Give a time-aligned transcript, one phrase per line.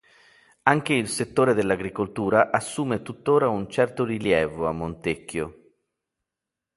[0.63, 5.75] Anche il settore dell'agricoltura assume tuttora un certo rilievo a Montecchio.